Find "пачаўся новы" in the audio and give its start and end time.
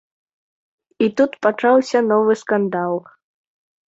1.45-2.37